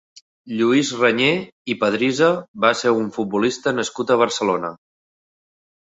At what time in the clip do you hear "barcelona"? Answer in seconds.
4.27-4.77